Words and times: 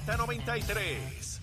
Z93. 0.00 1.40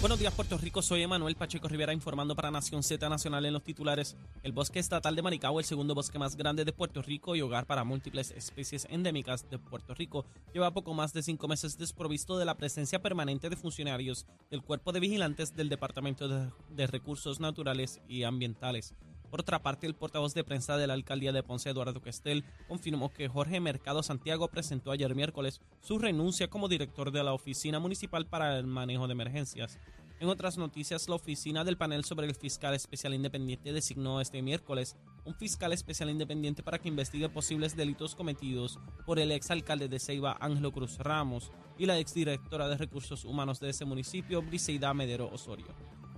Buenos 0.00 0.20
días, 0.20 0.32
Puerto 0.32 0.56
Rico. 0.56 0.80
Soy 0.80 1.02
Emanuel 1.02 1.34
Pacheco 1.34 1.66
Rivera 1.68 1.92
informando 1.92 2.34
para 2.36 2.50
Nación 2.52 2.82
Z 2.82 3.08
Nacional 3.08 3.44
en 3.44 3.52
los 3.52 3.64
titulares. 3.64 4.16
El 4.42 4.52
bosque 4.52 4.78
estatal 4.78 5.16
de 5.16 5.22
Maricao, 5.22 5.58
el 5.58 5.64
segundo 5.64 5.94
bosque 5.94 6.18
más 6.18 6.36
grande 6.36 6.64
de 6.64 6.72
Puerto 6.72 7.02
Rico 7.02 7.34
y 7.34 7.42
hogar 7.42 7.66
para 7.66 7.84
múltiples 7.84 8.30
especies 8.30 8.86
endémicas 8.90 9.50
de 9.50 9.58
Puerto 9.58 9.94
Rico, 9.94 10.24
lleva 10.54 10.70
poco 10.70 10.94
más 10.94 11.12
de 11.12 11.22
cinco 11.22 11.48
meses 11.48 11.76
desprovisto 11.76 12.38
de 12.38 12.44
la 12.44 12.56
presencia 12.56 13.02
permanente 13.02 13.50
de 13.50 13.56
funcionarios 13.56 14.24
del 14.50 14.62
Cuerpo 14.62 14.92
de 14.92 15.00
Vigilantes 15.00 15.56
del 15.56 15.68
Departamento 15.68 16.28
de, 16.28 16.48
de 16.70 16.86
Recursos 16.86 17.40
Naturales 17.40 18.00
y 18.08 18.22
Ambientales. 18.22 18.94
Por 19.30 19.40
otra 19.40 19.62
parte, 19.62 19.86
el 19.86 19.94
portavoz 19.94 20.32
de 20.34 20.44
prensa 20.44 20.76
de 20.76 20.86
la 20.86 20.94
alcaldía 20.94 21.32
de 21.32 21.42
Ponce, 21.42 21.70
Eduardo 21.70 22.00
Questel, 22.00 22.44
confirmó 22.66 23.10
que 23.10 23.28
Jorge 23.28 23.60
Mercado 23.60 24.02
Santiago 24.02 24.48
presentó 24.48 24.90
ayer 24.90 25.14
miércoles 25.14 25.60
su 25.80 25.98
renuncia 25.98 26.48
como 26.48 26.68
director 26.68 27.10
de 27.10 27.22
la 27.22 27.34
Oficina 27.34 27.78
Municipal 27.78 28.26
para 28.26 28.58
el 28.58 28.66
Manejo 28.66 29.06
de 29.06 29.12
Emergencias. 29.12 29.78
En 30.20 30.28
otras 30.28 30.58
noticias, 30.58 31.08
la 31.08 31.14
oficina 31.14 31.62
del 31.62 31.76
panel 31.76 32.04
sobre 32.04 32.26
el 32.26 32.34
fiscal 32.34 32.74
especial 32.74 33.14
independiente 33.14 33.72
designó 33.72 34.20
este 34.20 34.42
miércoles 34.42 34.96
un 35.24 35.34
fiscal 35.34 35.72
especial 35.72 36.10
independiente 36.10 36.62
para 36.62 36.78
que 36.78 36.88
investigue 36.88 37.28
posibles 37.28 37.76
delitos 37.76 38.16
cometidos 38.16 38.80
por 39.06 39.20
el 39.20 39.30
exalcalde 39.30 39.86
de 39.86 40.00
Ceiba, 40.00 40.36
Ángelo 40.40 40.72
Cruz 40.72 40.98
Ramos, 40.98 41.52
y 41.78 41.86
la 41.86 41.98
exdirectora 41.98 42.66
de 42.68 42.76
Recursos 42.76 43.24
Humanos 43.24 43.60
de 43.60 43.70
ese 43.70 43.84
municipio, 43.84 44.42
Briseida 44.42 44.92
Medero 44.92 45.30
Osorio. 45.32 45.97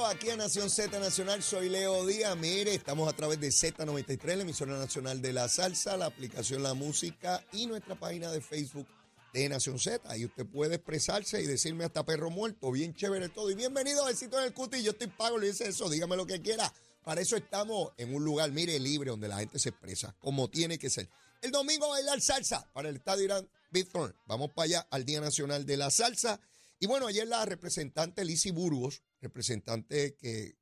Aquí 0.00 0.30
a 0.30 0.36
Nación 0.36 0.70
Z 0.70 0.98
Nacional, 0.98 1.42
soy 1.42 1.68
Leo 1.68 2.06
Díaz. 2.06 2.34
Mire, 2.36 2.74
estamos 2.74 3.08
a 3.08 3.14
través 3.14 3.38
de 3.38 3.48
Z93, 3.48 4.36
la 4.36 4.42
emisora 4.42 4.78
nacional 4.78 5.20
de 5.20 5.34
la 5.34 5.48
salsa, 5.50 5.98
la 5.98 6.06
aplicación 6.06 6.62
La 6.62 6.72
Música 6.72 7.44
y 7.52 7.66
nuestra 7.66 7.94
página 7.94 8.32
de 8.32 8.40
Facebook 8.40 8.86
de 9.34 9.48
Nación 9.50 9.78
Z. 9.78 10.00
Ahí 10.10 10.24
usted 10.24 10.46
puede 10.46 10.76
expresarse 10.76 11.42
y 11.42 11.46
decirme 11.46 11.84
hasta 11.84 12.06
perro 12.06 12.30
muerto, 12.30 12.72
bien 12.72 12.94
chévere 12.94 13.28
todo. 13.28 13.50
Y 13.50 13.54
bienvenido 13.54 14.02
a 14.02 14.06
Besito 14.06 14.38
en 14.38 14.46
el 14.46 14.54
Cuti. 14.54 14.82
Yo 14.82 14.92
estoy 14.92 15.08
pago, 15.08 15.36
le 15.36 15.48
dice 15.48 15.68
eso, 15.68 15.90
dígame 15.90 16.16
lo 16.16 16.26
que 16.26 16.40
quiera. 16.40 16.72
Para 17.04 17.20
eso 17.20 17.36
estamos 17.36 17.92
en 17.98 18.14
un 18.14 18.24
lugar, 18.24 18.50
mire, 18.50 18.80
libre, 18.80 19.10
donde 19.10 19.28
la 19.28 19.38
gente 19.38 19.58
se 19.58 19.68
expresa, 19.68 20.16
como 20.20 20.48
tiene 20.48 20.78
que 20.78 20.88
ser. 20.88 21.08
El 21.42 21.50
domingo 21.50 21.90
bailar 21.90 22.20
salsa 22.22 22.66
para 22.72 22.88
el 22.88 22.96
Estadio 22.96 23.24
Irán 23.24 23.48
Bithorn. 23.70 24.14
Vamos 24.26 24.50
para 24.52 24.64
allá 24.64 24.86
al 24.90 25.04
Día 25.04 25.20
Nacional 25.20 25.66
de 25.66 25.76
la 25.76 25.90
Salsa. 25.90 26.40
Y 26.82 26.88
bueno, 26.88 27.06
ayer 27.06 27.28
la 27.28 27.44
representante 27.44 28.24
Lizzie 28.24 28.50
Burgos, 28.50 29.04
representante 29.20 30.16
que, 30.16 30.56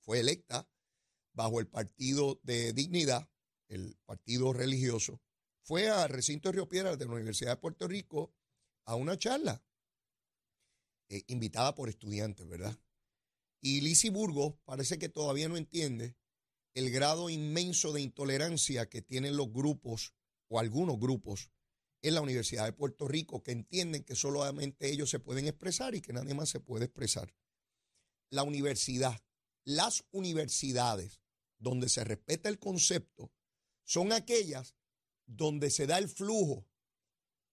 fue 0.00 0.18
electa 0.18 0.68
bajo 1.32 1.60
el 1.60 1.68
Partido 1.68 2.40
de 2.42 2.72
Dignidad, 2.72 3.30
el 3.68 3.96
partido 4.04 4.52
religioso, 4.52 5.20
fue 5.62 5.88
a 5.88 6.08
recinto 6.08 6.48
de 6.48 6.54
Río 6.54 6.68
Piedras 6.68 6.98
de 6.98 7.04
la 7.04 7.12
Universidad 7.12 7.52
de 7.52 7.60
Puerto 7.60 7.86
Rico 7.86 8.34
a 8.84 8.96
una 8.96 9.16
charla 9.16 9.62
eh, 11.08 11.22
invitada 11.28 11.72
por 11.76 11.88
estudiantes, 11.88 12.48
¿verdad? 12.48 12.76
Y 13.60 13.80
Lizzie 13.80 14.10
Burgos 14.10 14.54
parece 14.64 14.98
que 14.98 15.08
todavía 15.08 15.48
no 15.48 15.56
entiende 15.56 16.16
el 16.74 16.90
grado 16.90 17.30
inmenso 17.30 17.92
de 17.92 18.00
intolerancia 18.00 18.88
que 18.88 19.02
tienen 19.02 19.36
los 19.36 19.52
grupos 19.52 20.14
o 20.48 20.58
algunos 20.58 20.98
grupos 20.98 21.52
en 22.02 22.14
la 22.14 22.20
Universidad 22.20 22.64
de 22.64 22.72
Puerto 22.72 23.06
Rico 23.06 23.42
que 23.42 23.52
entienden 23.52 24.04
que 24.04 24.14
solamente 24.14 24.90
ellos 24.90 25.10
se 25.10 25.18
pueden 25.18 25.46
expresar 25.46 25.94
y 25.94 26.00
que 26.00 26.12
nadie 26.12 26.34
más 26.34 26.48
se 26.48 26.60
puede 26.60 26.86
expresar. 26.86 27.34
La 28.30 28.42
universidad, 28.42 29.20
las 29.64 30.04
universidades 30.10 31.20
donde 31.58 31.88
se 31.88 32.04
respeta 32.04 32.48
el 32.48 32.58
concepto 32.58 33.32
son 33.84 34.12
aquellas 34.12 34.76
donde 35.26 35.70
se 35.70 35.86
da 35.86 35.98
el 35.98 36.08
flujo 36.08 36.66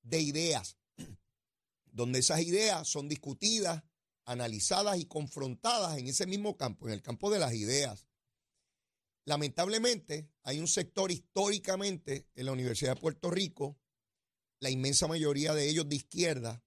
de 0.02 0.22
ideas, 0.22 0.78
donde 1.86 2.20
esas 2.20 2.42
ideas 2.42 2.88
son 2.88 3.10
discutidas, 3.10 3.84
analizadas 4.26 5.00
y 5.00 5.06
confrontadas 5.06 5.98
en 5.98 6.08
ese 6.08 6.26
mismo 6.26 6.58
campo, 6.58 6.88
en 6.88 6.94
el 6.94 7.02
campo 7.02 7.30
de 7.30 7.40
las 7.40 7.54
ideas. 7.54 8.08
Lamentablemente, 9.26 10.30
hay 10.44 10.60
un 10.60 10.68
sector 10.68 11.12
históricamente 11.12 12.28
en 12.36 12.46
la 12.46 12.54
Universidad 12.54 12.96
de 12.96 13.02
Puerto 13.02 13.30
Rico, 13.30 13.78
la 14.60 14.70
inmensa 14.70 15.08
mayoría 15.08 15.54
de 15.54 15.70
ellos 15.70 15.88
de 15.88 15.96
izquierda, 15.96 16.64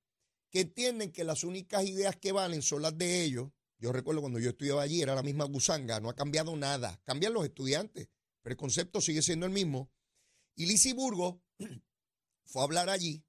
que 0.50 0.60
entienden 0.60 1.12
que 1.12 1.24
las 1.24 1.44
únicas 1.44 1.84
ideas 1.84 2.16
que 2.16 2.32
valen 2.32 2.62
son 2.62 2.82
las 2.82 2.96
de 2.96 3.22
ellos. 3.22 3.50
Yo 3.78 3.92
recuerdo 3.92 4.20
cuando 4.20 4.38
yo 4.38 4.50
estudiaba 4.50 4.82
allí, 4.82 5.00
era 5.00 5.14
la 5.14 5.22
misma 5.22 5.44
gusanga, 5.44 6.00
no 6.00 6.10
ha 6.10 6.14
cambiado 6.14 6.56
nada. 6.56 7.00
Cambian 7.04 7.32
los 7.32 7.44
estudiantes, 7.44 8.08
pero 8.42 8.52
el 8.52 8.58
concepto 8.58 9.00
sigue 9.00 9.22
siendo 9.22 9.46
el 9.46 9.52
mismo. 9.52 9.90
Y 10.56 10.66
Lizzie 10.66 10.92
Burgo 10.92 11.42
fue 12.44 12.62
a 12.62 12.64
hablar 12.64 12.90
allí 12.90 13.24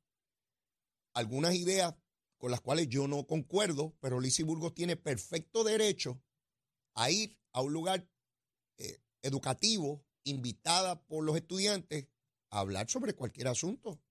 algunas 1.14 1.56
ideas 1.56 1.94
con 2.38 2.52
las 2.52 2.62
cuales 2.62 2.90
yo 2.90 3.08
no 3.08 3.28
concuerdo, 3.28 3.96
pero 4.00 4.20
Lizzie 4.20 4.46
Burgos 4.46 4.74
tiene 4.74 4.96
perfecto 4.96 5.64
derecho 5.64 6.22
a 6.96 7.12
ir 7.12 7.40
a 7.52 7.62
un 7.62 7.72
lugar 7.72 8.10
eh, 8.78 9.00
educativo, 9.22 10.04
invitada 10.24 11.02
por 11.06 11.24
los 11.24 11.36
estudiantes, 11.36 12.08
a 12.50 12.60
hablar 12.60 12.90
sobre 12.90 13.14
cualquier 13.14 13.48
asunto. 13.48 14.02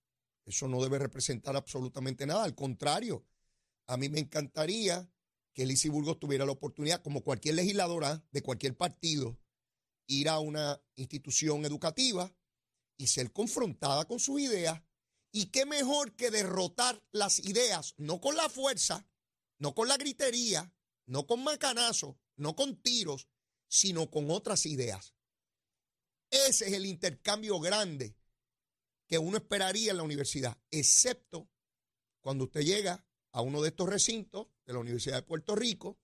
Eso 0.51 0.67
no 0.67 0.83
debe 0.83 0.99
representar 0.99 1.55
absolutamente 1.55 2.27
nada. 2.27 2.43
Al 2.43 2.57
contrario, 2.57 3.25
a 3.87 3.97
mí 3.97 4.09
me 4.09 4.19
encantaría 4.19 5.09
que 5.55 5.65
Lizzie 5.65 5.93
Burgos 5.93 6.19
tuviera 6.19 6.45
la 6.45 6.51
oportunidad, 6.51 7.03
como 7.03 7.23
cualquier 7.23 7.55
legisladora 7.55 8.27
de 8.33 8.43
cualquier 8.43 8.77
partido, 8.77 9.39
ir 10.09 10.29
a 10.29 10.41
una 10.41 10.83
institución 10.97 11.65
educativa 11.65 12.35
y 12.97 13.07
ser 13.07 13.33
confrontada 13.33 14.07
con 14.07 14.19
sus 14.19 14.41
ideas. 14.41 14.83
Y 15.31 15.47
qué 15.47 15.67
mejor 15.67 16.17
que 16.17 16.33
derrotar 16.33 17.01
las 17.13 17.39
ideas, 17.39 17.95
no 17.97 18.21
con 18.21 18.35
la 18.37 18.49
fuerza, 18.49 19.09
no 19.59 19.73
con 19.77 19.87
la 19.87 19.99
gritería, 19.99 20.75
no 21.07 21.29
con 21.29 21.45
macanazo, 21.45 22.19
no 22.35 22.57
con 22.57 22.83
tiros, 22.83 23.29
sino 23.69 24.11
con 24.11 24.33
otras 24.33 24.67
ideas. 24.67 25.15
Ese 26.29 26.67
es 26.67 26.73
el 26.73 26.87
intercambio 26.87 27.61
grande 27.61 28.17
que 29.11 29.19
uno 29.19 29.39
esperaría 29.39 29.91
en 29.91 29.97
la 29.97 30.05
universidad, 30.05 30.57
excepto 30.71 31.51
cuando 32.21 32.45
usted 32.45 32.61
llega 32.61 33.05
a 33.33 33.41
uno 33.43 33.61
de 33.61 33.71
estos 33.71 33.89
recintos 33.89 34.47
de 34.65 34.73
la 34.73 34.79
Universidad 34.79 35.17
de 35.17 35.23
Puerto 35.25 35.57
Rico 35.57 35.99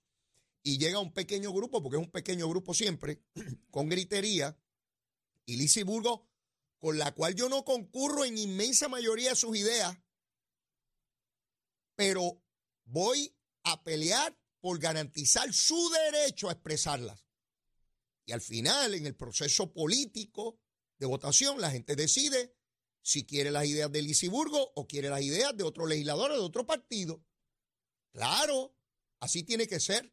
y 0.65 0.79
llega 0.79 0.97
a 0.97 1.03
un 1.03 1.13
pequeño 1.13 1.53
grupo, 1.53 1.81
porque 1.81 1.99
es 1.99 2.03
un 2.03 2.11
pequeño 2.11 2.49
grupo 2.49 2.75
siempre, 2.75 3.23
con 3.71 3.89
gritería, 3.89 4.59
y 5.45 5.57
Lizzie 5.57 5.85
Burgos 5.85 6.23
con 6.81 6.99
la 6.99 7.15
cual 7.15 7.37
yo 7.37 7.49
no 7.49 7.65
concurro 7.65 8.25
en 8.25 8.39
inmensa 8.39 8.89
mayoría 8.89 9.31
de 9.31 9.37
sus 9.37 9.57
ideas, 9.57 9.97
pero 11.95 12.43
voy 12.87 13.33
a 13.63 13.85
pelear 13.85 14.37
por 14.59 14.81
garantizar 14.81 15.55
su 15.55 15.91
derecho 15.91 16.49
a 16.49 16.53
expresarlas. 16.53 17.25
Y 18.25 18.33
al 18.33 18.41
final, 18.41 18.95
en 18.95 19.07
el 19.07 19.15
proceso 19.15 19.73
político 19.73 20.59
de 20.99 21.07
votación, 21.07 21.61
la 21.61 21.71
gente 21.71 21.95
decide 21.95 22.56
si 23.07 23.25
quiere 23.25 23.53
las 23.53 23.67
ideas 23.67 23.93
de 23.93 24.03
Lisiburgo 24.03 24.73
o 24.75 24.89
quiere 24.89 25.09
las 25.09 25.23
ideas 25.23 25.57
de 25.57 25.63
otro 25.63 25.87
legislador 25.87 26.33
o 26.33 26.35
de 26.35 26.41
otro 26.41 26.67
partido. 26.67 27.25
Claro, 28.13 28.77
así 29.21 29.45
tiene 29.45 29.69
que 29.69 29.79
ser. 29.79 30.13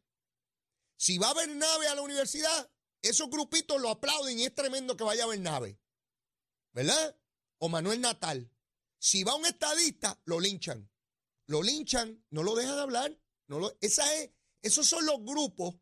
Si 0.96 1.18
va 1.18 1.34
nave 1.44 1.88
a 1.88 1.96
la 1.96 2.02
universidad, 2.02 2.72
esos 3.02 3.28
grupitos 3.28 3.82
lo 3.82 3.88
aplauden 3.88 4.38
y 4.38 4.44
es 4.44 4.54
tremendo 4.54 4.96
que 4.96 5.02
vaya 5.02 5.24
a 5.24 5.26
haber 5.26 5.40
nave. 5.40 5.80
¿verdad? 6.72 7.18
O 7.58 7.68
Manuel 7.68 8.00
Natal. 8.00 8.48
Si 9.00 9.24
va 9.24 9.34
un 9.34 9.46
estadista, 9.46 10.22
lo 10.24 10.38
linchan. 10.38 10.88
Lo 11.46 11.64
linchan, 11.64 12.24
no 12.30 12.44
lo 12.44 12.54
dejan 12.54 12.78
hablar. 12.78 13.20
Esa 13.80 14.14
es, 14.14 14.30
esos 14.62 14.86
son 14.86 15.04
los 15.04 15.20
grupos 15.24 15.74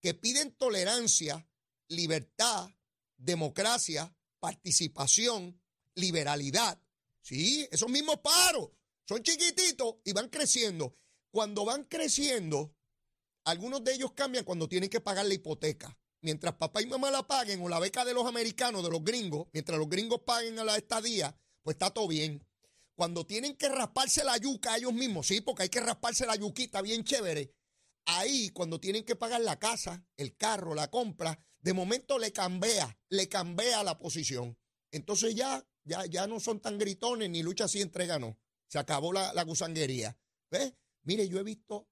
que 0.00 0.14
piden 0.14 0.56
tolerancia, 0.56 1.50
libertad, 1.88 2.70
democracia, 3.16 4.16
participación, 4.38 5.59
liberalidad. 6.00 6.80
Sí, 7.22 7.68
esos 7.70 7.90
mismos 7.90 8.18
paros 8.18 8.70
son 9.06 9.22
chiquititos 9.22 9.96
y 10.04 10.12
van 10.12 10.28
creciendo. 10.28 10.96
Cuando 11.30 11.64
van 11.64 11.84
creciendo, 11.84 12.74
algunos 13.44 13.84
de 13.84 13.94
ellos 13.94 14.12
cambian 14.12 14.44
cuando 14.44 14.68
tienen 14.68 14.90
que 14.90 15.00
pagar 15.00 15.26
la 15.26 15.34
hipoteca 15.34 15.96
mientras 16.22 16.54
papá 16.54 16.82
y 16.82 16.86
mamá 16.86 17.10
la 17.10 17.26
paguen 17.26 17.62
o 17.62 17.68
la 17.68 17.78
beca 17.78 18.04
de 18.04 18.14
los 18.14 18.26
americanos, 18.26 18.82
de 18.82 18.90
los 18.90 19.02
gringos, 19.02 19.48
mientras 19.52 19.78
los 19.78 19.88
gringos 19.88 20.20
paguen 20.20 20.58
a 20.58 20.64
la 20.64 20.76
estadía, 20.76 21.36
pues 21.62 21.74
está 21.74 21.90
todo 21.90 22.08
bien. 22.08 22.46
cuando 22.94 23.24
tienen 23.24 23.56
que 23.56 23.70
rasparse 23.70 24.22
la 24.24 24.36
yuca 24.36 24.76
ellos 24.76 24.92
mismos, 24.92 25.26
sí, 25.26 25.40
porque 25.40 25.62
hay 25.62 25.68
que 25.70 25.80
rasparse 25.80 26.26
la 26.26 26.36
yuquita 26.36 26.82
bien 26.82 27.02
chévere. 27.02 27.54
Ahí, 28.04 28.50
cuando 28.50 28.78
tienen 28.78 29.04
que 29.04 29.16
pagar 29.16 29.40
la 29.40 29.58
casa, 29.58 30.04
el 30.18 30.36
carro, 30.36 30.74
la 30.74 30.90
compra, 30.90 31.42
de 31.60 31.72
momento 31.72 32.18
le 32.18 32.30
cambia, 32.30 32.98
le 33.08 33.26
cambia 33.26 33.82
la 33.84 33.98
posición. 33.98 34.58
Entonces 34.90 35.34
ya, 35.34 35.66
ya, 35.90 36.06
ya 36.06 36.26
no 36.26 36.38
son 36.38 36.60
tan 36.60 36.78
gritones 36.78 37.28
ni 37.28 37.42
lucha 37.42 37.64
así 37.64 37.80
entrega, 37.80 38.18
no. 38.18 38.38
Se 38.68 38.78
acabó 38.78 39.12
la, 39.12 39.32
la 39.34 39.42
gusanguería. 39.42 40.16
¿Ves? 40.50 40.72
Mire, 41.02 41.28
yo 41.28 41.40
he 41.40 41.42
visto 41.42 41.88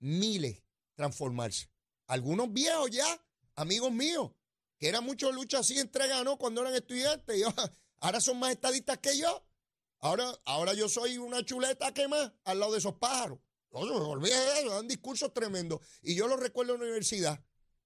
miles 0.00 0.62
transformarse. 0.96 1.70
Algunos 2.08 2.52
viejos 2.52 2.90
ya, 2.90 3.06
amigos 3.54 3.92
míos, 3.92 4.32
que 4.78 4.88
eran 4.88 5.04
muchos 5.04 5.32
lucha 5.32 5.60
así 5.60 5.78
entrega, 5.78 6.24
no, 6.24 6.38
cuando 6.38 6.62
eran 6.62 6.74
estudiantes, 6.74 7.44
ahora 8.00 8.20
son 8.20 8.38
más 8.38 8.50
estadistas 8.50 8.98
que 8.98 9.16
yo. 9.16 9.46
Ahora, 10.00 10.34
ahora 10.46 10.74
yo 10.74 10.88
soy 10.88 11.18
una 11.18 11.44
chuleta 11.44 11.94
que 11.94 12.08
más 12.08 12.32
al 12.44 12.58
lado 12.58 12.72
de 12.72 12.78
esos 12.78 12.94
pájaros. 12.94 13.38
Eso, 13.70 14.70
dan 14.70 14.88
discursos 14.88 15.32
tremendos. 15.32 15.80
Y 16.02 16.16
yo 16.16 16.26
lo 16.26 16.36
recuerdo 16.36 16.74
en 16.74 16.80
la 16.80 16.86
universidad. 16.86 17.44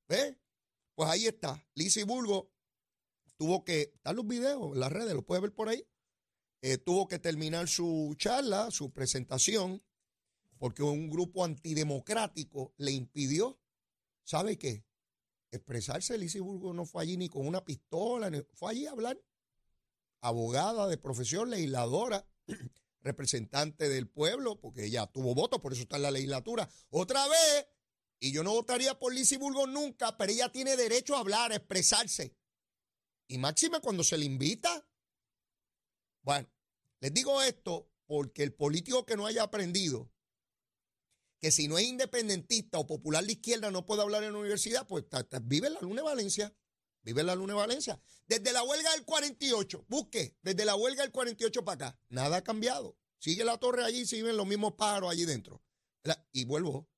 ¿Ves? 0.09 0.37
Pues 0.95 1.11
ahí 1.11 1.27
está. 1.27 1.63
Lizzie 1.75 2.05
Burgo 2.05 2.54
tuvo 3.45 3.63
que, 3.63 3.93
están 3.95 4.17
los 4.17 4.27
videos 4.27 4.73
en 4.73 4.81
las 4.81 4.91
redes, 4.91 5.13
lo 5.13 5.21
puedes 5.21 5.43
ver 5.43 5.53
por 5.53 5.69
ahí. 5.69 5.87
Eh, 6.63 6.79
tuvo 6.79 7.07
que 7.07 7.19
terminar 7.19 7.69
su 7.69 8.15
charla, 8.17 8.71
su 8.71 8.91
presentación, 8.91 9.83
porque 10.57 10.83
un 10.83 11.11
grupo 11.11 11.45
antidemocrático 11.45 12.73
le 12.79 12.93
impidió, 12.93 13.61
¿sabe 14.23 14.57
qué? 14.57 14.87
Expresarse. 15.51 16.17
Lizzie 16.17 16.41
Burgo 16.41 16.73
no 16.73 16.87
fue 16.87 17.03
allí 17.03 17.19
ni 17.19 17.29
con 17.29 17.47
una 17.47 17.67
pistola, 17.67 18.31
fue 18.55 18.71
allí 18.71 18.87
a 18.87 18.93
hablar 18.93 19.21
abogada 20.23 20.89
de 20.89 20.97
profesión, 20.97 21.51
legisladora, 21.51 22.27
representante 23.03 23.91
del 23.91 24.09
pueblo, 24.09 24.59
porque 24.59 24.87
ella 24.87 25.07
tuvo 25.07 25.35
voto, 25.35 25.61
por 25.61 25.75
eso 25.75 25.83
está 25.83 25.97
en 25.97 26.03
la 26.03 26.11
legislatura. 26.11 26.67
Otra 26.89 27.29
vez, 27.29 27.67
y 28.21 28.33
yo 28.33 28.43
no 28.43 28.53
votaría 28.53 28.99
por 28.99 29.13
Lizy 29.13 29.37
Burgos 29.37 29.69
nunca, 29.69 30.17
pero 30.17 30.33
ella 30.33 30.51
tiene 30.51 30.79
derecho 30.79 31.15
a 31.15 31.21
hablar, 31.21 31.53
a 31.53 31.57
expresarse. 31.57 32.35
Y 33.27 33.39
máxima 33.39 33.81
cuando 33.81 34.05
se 34.05 34.19
le 34.19 34.25
invita. 34.25 34.87
Bueno, 36.23 36.49
les 37.01 37.13
digo 37.13 37.43
esto 37.43 37.91
porque 38.07 38.43
el 38.43 38.53
político 38.55 39.05
que 39.05 39.17
no 39.17 39.27
haya 39.27 39.43
aprendido 39.43 40.11
que 41.45 41.53
si 41.53 41.69
no 41.69 41.77
es 41.77 41.85
independentista 41.85 42.79
o 42.79 42.87
popular 42.87 43.23
de 43.23 43.33
izquierda 43.33 43.71
no 43.71 43.85
puede 43.85 44.01
hablar 44.01 44.25
en 44.25 44.33
la 44.33 44.39
universidad, 44.39 44.87
pues 44.87 45.05
vive 45.43 45.67
en 45.67 45.75
la 45.75 45.81
Luna 45.81 45.97
de 45.97 46.09
Valencia. 46.09 46.57
Vive 47.03 47.21
en 47.21 47.27
la 47.27 47.35
Luna 47.35 47.53
de 47.53 47.59
Valencia. 47.59 48.01
Desde 48.27 48.51
la 48.51 48.63
huelga 48.63 48.91
del 48.93 49.05
48, 49.05 49.85
busque, 49.89 50.39
desde 50.41 50.65
la 50.65 50.75
huelga 50.75 51.03
del 51.03 51.13
48 51.13 51.63
para 51.63 51.89
acá, 51.89 52.01
nada 52.09 52.39
ha 52.39 52.43
cambiado. 52.43 52.97
Sigue 53.19 53.45
la 53.45 53.59
torre 53.59 53.85
allí, 53.85 54.07
siguen 54.07 54.39
los 54.39 54.47
mismos 54.47 54.73
pájaros 54.73 55.11
allí 55.11 55.27
dentro. 55.27 55.63
Y 56.33 56.47
vuelvo, 56.47 56.89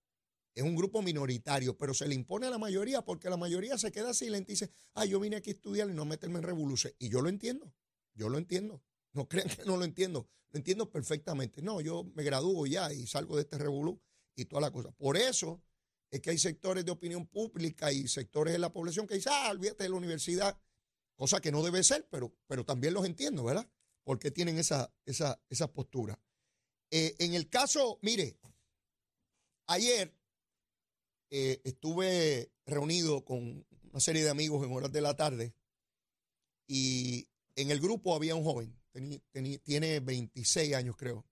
es 0.56 0.62
un 0.62 0.74
grupo 0.74 1.02
minoritario, 1.02 1.76
pero 1.76 1.92
se 1.92 2.08
le 2.08 2.14
impone 2.14 2.46
a 2.46 2.50
la 2.50 2.56
mayoría 2.56 3.02
porque 3.02 3.28
la 3.28 3.36
mayoría 3.36 3.76
se 3.76 3.92
queda 3.92 4.14
silente 4.14 4.52
y 4.52 4.54
dice, 4.54 4.70
ah, 4.94 5.04
yo 5.04 5.20
vine 5.20 5.36
aquí 5.36 5.50
a 5.50 5.52
estudiar 5.52 5.90
y 5.90 5.92
no 5.92 6.06
meterme 6.06 6.38
en 6.38 6.44
revolución. 6.44 6.94
Y 6.98 7.10
yo 7.10 7.20
lo 7.20 7.28
entiendo, 7.28 7.74
yo 8.14 8.30
lo 8.30 8.38
entiendo. 8.38 8.82
No 9.12 9.28
crean 9.28 9.48
que 9.48 9.64
no 9.66 9.76
lo 9.76 9.84
entiendo, 9.84 10.26
lo 10.50 10.56
entiendo 10.56 10.90
perfectamente. 10.90 11.60
No, 11.60 11.82
yo 11.82 12.04
me 12.14 12.22
gradúo 12.22 12.66
ya 12.66 12.90
y 12.90 13.06
salgo 13.06 13.36
de 13.36 13.42
este 13.42 13.58
revolú 13.58 14.00
y 14.34 14.46
toda 14.46 14.62
la 14.62 14.70
cosa. 14.70 14.90
Por 14.92 15.18
eso 15.18 15.62
es 16.10 16.22
que 16.22 16.30
hay 16.30 16.38
sectores 16.38 16.86
de 16.86 16.90
opinión 16.90 17.26
pública 17.26 17.92
y 17.92 18.08
sectores 18.08 18.54
de 18.54 18.58
la 18.58 18.72
población 18.72 19.06
que 19.06 19.16
dicen, 19.16 19.34
ah, 19.34 19.50
olvídate 19.50 19.84
de 19.84 19.90
la 19.90 19.96
universidad, 19.96 20.58
cosa 21.16 21.38
que 21.38 21.52
no 21.52 21.62
debe 21.62 21.84
ser, 21.84 22.08
pero, 22.10 22.34
pero 22.46 22.64
también 22.64 22.94
los 22.94 23.04
entiendo, 23.04 23.44
¿verdad? 23.44 23.68
Porque 24.04 24.30
tienen 24.30 24.56
esa, 24.56 24.90
esa, 25.04 25.38
esa 25.50 25.70
postura. 25.70 26.18
Eh, 26.90 27.14
en 27.18 27.34
el 27.34 27.50
caso, 27.50 27.98
mire, 28.00 28.38
ayer 29.66 30.16
eh, 31.30 31.60
estuve 31.64 32.52
reunido 32.64 33.24
con 33.24 33.66
una 33.90 34.00
serie 34.00 34.24
de 34.24 34.30
amigos 34.30 34.64
en 34.64 34.72
horas 34.72 34.92
de 34.92 35.00
la 35.00 35.16
tarde 35.16 35.54
y 36.66 37.28
en 37.54 37.70
el 37.70 37.80
grupo 37.80 38.14
había 38.14 38.34
un 38.34 38.44
joven, 38.44 38.76
tiene 39.62 40.00
26 40.00 40.74
años 40.74 40.96
creo, 40.96 41.26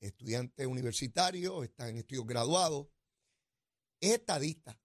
estudiante 0.00 0.66
universitario, 0.66 1.62
está 1.62 1.88
en 1.88 1.98
estudios 1.98 2.26
graduados 2.26 2.88
es 4.00 4.12
estadista. 4.12 4.78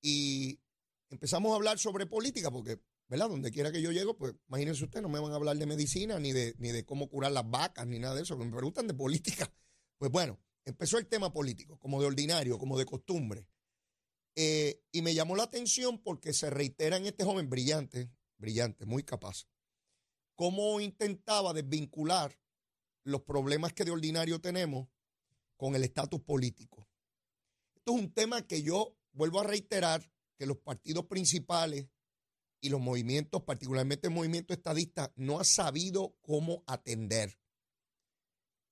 Y 0.00 0.60
empezamos 1.10 1.52
a 1.52 1.56
hablar 1.56 1.78
sobre 1.78 2.06
política, 2.06 2.50
porque, 2.50 2.80
¿verdad? 3.08 3.28
Donde 3.28 3.50
quiera 3.50 3.72
que 3.72 3.82
yo 3.82 3.90
llego, 3.90 4.16
pues 4.16 4.34
imagínense 4.48 4.84
usted, 4.84 5.02
no 5.02 5.08
me 5.08 5.20
van 5.20 5.32
a 5.32 5.36
hablar 5.36 5.56
de 5.56 5.66
medicina, 5.66 6.18
ni 6.18 6.32
de, 6.32 6.54
ni 6.58 6.70
de 6.70 6.84
cómo 6.84 7.08
curar 7.08 7.32
las 7.32 7.48
vacas, 7.48 7.86
ni 7.86 7.98
nada 7.98 8.14
de 8.14 8.22
eso, 8.22 8.36
me 8.36 8.50
preguntan 8.50 8.86
de 8.86 8.94
política. 8.94 9.52
Pues 9.98 10.12
bueno, 10.12 10.38
empezó 10.70 10.98
el 10.98 11.06
tema 11.06 11.32
político, 11.32 11.78
como 11.78 12.00
de 12.00 12.06
ordinario, 12.06 12.58
como 12.58 12.78
de 12.78 12.86
costumbre. 12.86 13.46
Eh, 14.34 14.82
y 14.92 15.02
me 15.02 15.14
llamó 15.14 15.36
la 15.36 15.44
atención 15.44 15.98
porque 16.02 16.32
se 16.32 16.50
reitera 16.50 16.96
en 16.96 17.06
este 17.06 17.24
joven 17.24 17.50
brillante, 17.50 18.10
brillante, 18.36 18.86
muy 18.86 19.02
capaz, 19.02 19.48
cómo 20.34 20.80
intentaba 20.80 21.52
desvincular 21.52 22.38
los 23.04 23.22
problemas 23.22 23.72
que 23.72 23.84
de 23.84 23.90
ordinario 23.90 24.40
tenemos 24.40 24.88
con 25.56 25.74
el 25.74 25.82
estatus 25.82 26.20
político 26.20 26.88
es 27.94 28.00
un 28.00 28.12
tema 28.12 28.46
que 28.46 28.62
yo 28.62 28.96
vuelvo 29.12 29.40
a 29.40 29.44
reiterar 29.44 30.10
que 30.36 30.46
los 30.46 30.58
partidos 30.58 31.06
principales 31.06 31.88
y 32.60 32.68
los 32.68 32.80
movimientos, 32.80 33.42
particularmente 33.42 34.08
el 34.08 34.14
movimiento 34.14 34.52
estadista, 34.52 35.12
no 35.16 35.40
ha 35.40 35.44
sabido 35.44 36.16
cómo 36.20 36.64
atender. 36.66 37.37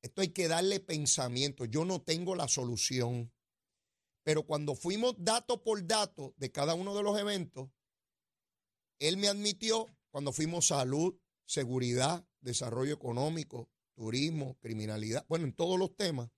Esto 0.06 0.20
hay 0.20 0.28
que 0.28 0.46
darle 0.46 0.78
pensamiento. 0.78 1.64
Yo 1.64 1.84
no 1.84 2.00
tengo 2.00 2.36
la 2.36 2.46
solución. 2.46 3.32
Pero 4.22 4.46
cuando 4.46 4.76
fuimos 4.76 5.16
dato 5.18 5.64
por 5.64 5.84
dato 5.84 6.32
de 6.36 6.52
cada 6.52 6.74
uno 6.74 6.94
de 6.94 7.02
los 7.02 7.18
eventos, 7.18 7.68
él 9.00 9.16
me 9.16 9.26
admitió 9.26 9.86
cuando 10.10 10.32
fuimos 10.32 10.68
salud, 10.68 11.18
seguridad, 11.44 12.24
desarrollo 12.40 12.94
económico, 12.94 13.68
turismo, 13.94 14.56
criminalidad, 14.60 15.26
bueno, 15.28 15.44
en 15.44 15.54
todos 15.54 15.76
los 15.76 15.96
temas, 15.96 16.30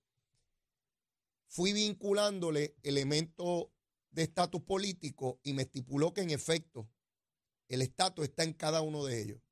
fui 1.46 1.74
vinculándole 1.74 2.74
elementos 2.82 3.66
de 4.10 4.22
estatus 4.22 4.62
político 4.62 5.40
y 5.42 5.52
me 5.52 5.62
estipuló 5.62 6.14
que 6.14 6.22
en 6.22 6.30
efecto 6.30 6.88
el 7.68 7.82
estatus 7.82 8.24
está 8.24 8.44
en 8.44 8.54
cada 8.54 8.80
uno 8.80 9.04
de 9.04 9.20
ellos. 9.20 9.42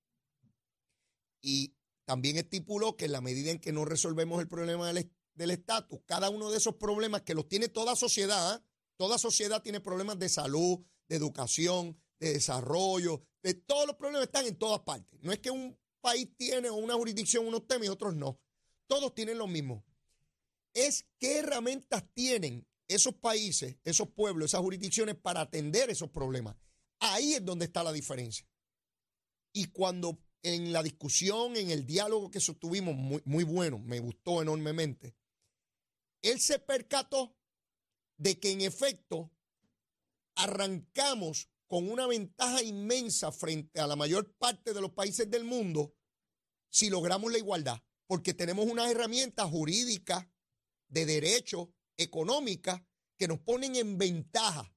Y 1.43 1.76
también 2.07 2.39
estipuló 2.39 2.97
que 2.97 3.05
en 3.05 3.13
la 3.13 3.21
medida 3.21 3.51
en 3.51 3.59
que 3.59 3.73
no 3.73 3.85
resolvemos 3.85 4.41
el 4.41 4.49
problema 4.49 4.91
del 4.91 5.51
estatus, 5.51 6.01
cada 6.07 6.31
uno 6.31 6.51
de 6.51 6.57
esos 6.57 6.77
problemas 6.77 7.21
que 7.21 7.35
los 7.35 7.47
tiene 7.49 7.69
toda 7.69 7.95
sociedad, 7.95 8.55
¿ah? 8.55 8.65
toda 8.97 9.19
sociedad 9.19 9.63
tiene 9.63 9.81
problemas 9.81 10.19
de 10.19 10.31
salud, 10.31 10.81
de 11.09 11.17
educación, 11.17 12.01
de 12.19 12.33
desarrollo, 12.33 13.23
de 13.43 13.53
todos 13.53 13.87
los 13.87 13.97
problemas 13.97 14.23
están 14.23 14.47
en 14.47 14.57
todas 14.57 14.81
partes. 14.81 15.21
No 15.21 15.31
es 15.31 15.41
que 15.41 15.51
un 15.51 15.79
país 16.01 16.31
tiene 16.39 16.71
o 16.71 16.77
una 16.77 16.95
jurisdicción 16.95 17.47
unos 17.47 17.67
temas 17.67 17.89
y 17.89 17.91
otros 17.91 18.17
no. 18.17 18.41
Todos 18.87 19.15
tienen 19.15 19.37
lo 19.37 19.47
mismo 19.47 19.85
es 20.77 21.07
qué 21.19 21.39
herramientas 21.39 22.05
tienen 22.13 22.67
esos 22.87 23.15
países, 23.15 23.77
esos 23.83 24.09
pueblos, 24.11 24.51
esas 24.51 24.61
jurisdicciones 24.61 25.17
para 25.17 25.41
atender 25.41 25.89
esos 25.89 26.11
problemas. 26.11 26.55
Ahí 27.01 27.33
es 27.33 27.45
donde 27.45 27.65
está 27.65 27.83
la 27.83 27.93
diferencia. 27.93 28.47
Y 29.55 29.65
cuando 29.67 30.19
en 30.43 30.73
la 30.73 30.83
discusión, 30.83 31.57
en 31.57 31.71
el 31.71 31.87
diálogo 31.87 32.31
que 32.31 32.41
sostuvimos, 32.41 32.95
muy, 32.95 33.23
muy 33.25 33.45
bueno, 33.45 33.79
me 33.79 34.01
gustó 34.01 34.43
enormemente, 34.43 35.17
él 36.23 36.41
se 36.41 36.59
percató 36.59 37.37
de 38.17 38.39
que 38.39 38.53
en 38.53 38.63
efecto 38.63 39.31
arrancamos 40.35 41.49
con 41.67 41.91
una 41.91 42.07
ventaja 42.07 42.63
inmensa 42.63 43.33
frente 43.33 43.81
a 43.81 43.87
la 43.87 43.97
mayor 43.97 44.33
parte 44.35 44.73
de 44.73 44.81
los 44.81 44.93
países 44.93 45.31
del 45.31 45.45
mundo 45.45 45.95
si 46.69 46.91
logramos 46.91 47.33
la 47.33 47.39
igualdad, 47.39 47.83
porque 48.07 48.35
tenemos 48.35 48.67
unas 48.67 48.91
herramientas 48.91 49.49
jurídicas, 49.51 50.27
de 50.89 51.05
derecho 51.05 51.73
económica 51.97 52.87
que 53.17 53.29
nos 53.29 53.41
ponen 53.41 53.77
en 53.77 53.99
ventaja, 53.99 54.73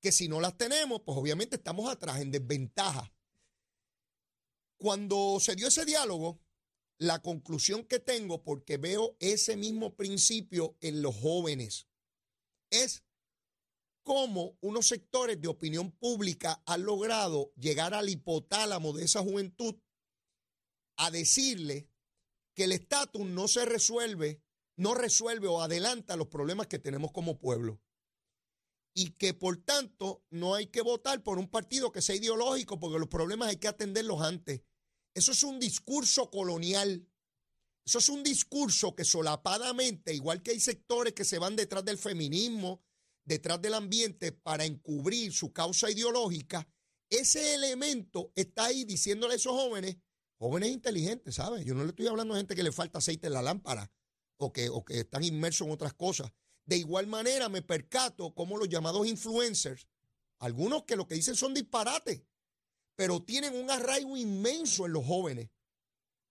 que 0.00 0.12
si 0.12 0.28
no 0.28 0.40
las 0.40 0.56
tenemos, 0.56 1.02
pues 1.02 1.16
obviamente 1.16 1.56
estamos 1.56 1.90
atrás, 1.90 2.20
en 2.20 2.30
desventaja. 2.30 3.12
Cuando 4.80 5.38
se 5.40 5.54
dio 5.54 5.68
ese 5.68 5.84
diálogo, 5.84 6.40
la 6.98 7.22
conclusión 7.22 7.84
que 7.84 8.00
tengo, 8.00 8.42
porque 8.42 8.78
veo 8.78 9.16
ese 9.20 9.56
mismo 9.56 9.94
principio 9.94 10.76
en 10.80 11.02
los 11.02 11.14
jóvenes, 11.14 11.86
es 12.70 13.04
cómo 14.02 14.56
unos 14.60 14.88
sectores 14.88 15.40
de 15.40 15.48
opinión 15.48 15.92
pública 15.92 16.62
han 16.66 16.84
logrado 16.84 17.52
llegar 17.56 17.94
al 17.94 18.08
hipotálamo 18.08 18.92
de 18.92 19.04
esa 19.04 19.20
juventud 19.20 19.76
a 20.96 21.10
decirle 21.10 21.88
que 22.54 22.64
el 22.64 22.72
estatus 22.72 23.26
no 23.26 23.46
se 23.46 23.64
resuelve 23.64 24.42
no 24.80 24.94
resuelve 24.94 25.46
o 25.46 25.60
adelanta 25.60 26.16
los 26.16 26.28
problemas 26.28 26.66
que 26.66 26.78
tenemos 26.78 27.12
como 27.12 27.38
pueblo. 27.38 27.82
Y 28.94 29.10
que 29.10 29.34
por 29.34 29.58
tanto 29.58 30.24
no 30.30 30.54
hay 30.54 30.68
que 30.68 30.80
votar 30.80 31.22
por 31.22 31.38
un 31.38 31.48
partido 31.48 31.92
que 31.92 32.00
sea 32.00 32.16
ideológico 32.16 32.80
porque 32.80 32.98
los 32.98 33.08
problemas 33.08 33.50
hay 33.50 33.56
que 33.56 33.68
atenderlos 33.68 34.22
antes. 34.22 34.62
Eso 35.14 35.32
es 35.32 35.42
un 35.42 35.58
discurso 35.58 36.30
colonial 36.30 37.06
Eso 37.84 37.98
es 37.98 38.08
un 38.08 38.22
discurso 38.22 38.94
que 38.94 39.04
solapadamente, 39.04 40.14
igual 40.14 40.42
que 40.42 40.52
hay 40.52 40.60
sectores 40.60 41.12
que 41.12 41.24
se 41.24 41.38
van 41.38 41.56
detrás 41.56 41.84
del 41.84 41.98
feminismo, 41.98 42.82
detrás 43.24 43.60
del 43.60 43.74
ambiente 43.74 44.32
para 44.32 44.64
encubrir 44.64 45.32
su 45.32 45.52
causa 45.52 45.90
ideológica, 45.90 46.68
ese 47.08 47.54
elemento 47.54 48.32
está 48.36 48.66
ahí 48.66 48.84
diciéndole 48.84 49.34
a 49.34 49.36
esos 49.36 49.52
jóvenes, 49.52 49.96
jóvenes 50.38 50.70
inteligentes, 50.70 51.34
¿sabes? 51.34 51.64
Yo 51.64 51.74
no 51.74 51.82
le 51.82 51.90
estoy 51.90 52.06
hablando 52.06 52.34
a 52.34 52.36
gente 52.38 52.54
que 52.54 52.62
le 52.62 52.72
falta 52.72 52.98
aceite 52.98 53.26
en 53.26 53.32
la 53.32 53.42
lámpara 53.42 53.90
o 54.38 54.52
que, 54.52 54.68
o 54.68 54.84
que 54.84 55.00
están 55.00 55.24
inmersos 55.24 55.66
en 55.66 55.72
otras 55.72 55.94
cosas. 55.94 56.32
De 56.64 56.76
igual 56.76 57.08
manera 57.08 57.48
me 57.48 57.62
percato 57.62 58.34
como 58.34 58.56
los 58.56 58.68
llamados 58.68 59.06
influencers, 59.06 59.88
algunos 60.38 60.84
que 60.84 60.96
lo 60.96 61.06
que 61.06 61.16
dicen 61.16 61.34
son 61.34 61.52
disparates, 61.52 62.22
pero 62.96 63.22
tienen 63.22 63.54
un 63.54 63.70
arraigo 63.70 64.16
inmenso 64.16 64.86
en 64.86 64.92
los 64.92 65.04
jóvenes 65.04 65.50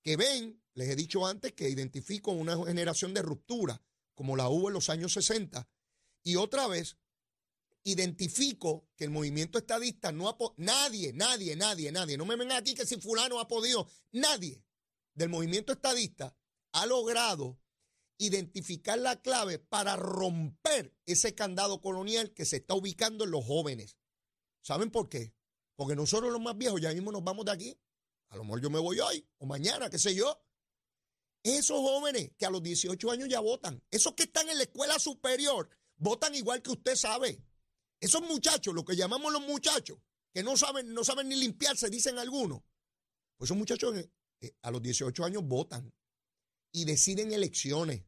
que 0.02 0.16
ven, 0.16 0.62
les 0.74 0.90
he 0.90 0.96
dicho 0.96 1.26
antes 1.26 1.54
que 1.54 1.70
identifico 1.70 2.32
una 2.32 2.58
generación 2.66 3.14
de 3.14 3.22
ruptura, 3.22 3.82
como 4.16 4.36
la 4.36 4.50
hubo 4.50 4.70
en 4.70 4.74
los 4.74 4.90
años 4.90 5.14
60, 5.14 5.68
y 6.24 6.36
otra 6.36 6.68
vez 6.68 6.98
identifico 7.84 8.88
que 8.96 9.06
el 9.06 9.10
movimiento 9.10 9.58
estadista 9.58 10.12
no 10.12 10.30
ha 10.30 10.38
nadie, 10.58 11.14
nadie, 11.14 11.56
nadie, 11.56 11.92
nadie, 11.92 12.18
no 12.18 12.26
me 12.26 12.36
ven 12.36 12.52
aquí 12.52 12.74
que 12.74 12.86
si 12.86 13.00
fulano 13.00 13.40
ha 13.40 13.48
podido, 13.48 13.90
nadie 14.12 14.64
del 15.14 15.30
movimiento 15.30 15.74
estadista 15.74 16.36
ha 16.72 16.86
logrado 16.86 17.60
identificar 18.18 19.00
la 19.00 19.22
clave 19.22 19.60
para 19.60 19.96
romper 19.96 20.94
ese 21.06 21.34
candado 21.34 21.82
colonial 21.82 22.34
que 22.34 22.46
se 22.46 22.58
está 22.58 22.74
ubicando 22.74 23.24
en 23.24 23.32
los 23.32 23.46
jóvenes. 23.46 23.98
¿Saben 24.62 24.92
por 24.92 25.08
qué? 25.08 25.34
Porque 25.80 25.96
nosotros 25.96 26.30
los 26.30 26.42
más 26.42 26.58
viejos 26.58 26.82
ya 26.82 26.92
mismo 26.92 27.10
nos 27.10 27.24
vamos 27.24 27.46
de 27.46 27.54
aquí. 27.54 27.80
A 28.32 28.36
lo 28.36 28.44
mejor 28.44 28.60
yo 28.60 28.70
me 28.70 28.80
voy 28.80 29.00
hoy 29.00 29.26
o 29.38 29.46
mañana, 29.46 29.90
qué 29.90 29.98
sé 29.98 30.14
yo. 30.14 30.44
Esos 31.42 31.78
jóvenes 31.78 32.32
que 32.38 32.46
a 32.46 32.50
los 32.50 32.62
18 32.62 33.10
años 33.10 33.30
ya 33.30 33.40
votan, 33.40 33.82
esos 33.90 34.14
que 34.14 34.24
están 34.24 34.50
en 34.50 34.58
la 34.58 34.64
escuela 34.64 35.00
superior, 35.00 35.70
votan 35.96 36.36
igual 36.36 36.62
que 36.62 36.72
usted 36.72 36.98
sabe. 36.98 37.42
Esos 38.02 38.22
muchachos, 38.24 38.74
lo 38.74 38.84
que 38.84 38.98
llamamos 38.98 39.32
los 39.32 39.42
muchachos, 39.44 40.00
que 40.34 40.44
no 40.44 40.58
saben, 40.58 40.94
no 40.94 41.06
saben 41.06 41.30
ni 41.30 41.38
limpiarse, 41.38 41.90
dicen 41.90 42.18
algunos. 42.18 42.60
Pues 43.38 43.48
esos 43.48 43.58
muchachos 43.58 43.96
eh, 43.96 44.12
eh, 44.42 44.58
a 44.64 44.72
los 44.72 44.82
18 44.82 45.24
años 45.24 45.44
votan 45.46 45.94
y 46.74 46.84
deciden 46.84 47.32
elecciones. 47.32 48.04